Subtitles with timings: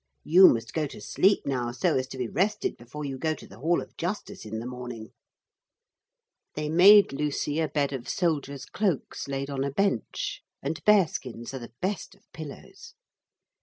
[0.23, 3.45] 'You must go to sleep now, so as to be rested before you go to
[3.45, 5.11] the Hall of Justice in the morning.'
[6.55, 11.59] They made Lucy a bed of soldiers' cloaks laid on a bench; and bearskins are
[11.59, 12.95] the best of pillows.